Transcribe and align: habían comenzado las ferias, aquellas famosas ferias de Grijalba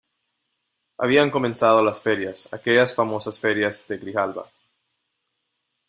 habían 0.97 1.29
comenzado 1.29 1.83
las 1.83 2.01
ferias, 2.01 2.49
aquellas 2.51 2.95
famosas 2.95 3.39
ferias 3.39 3.87
de 3.87 3.99
Grijalba 3.99 4.49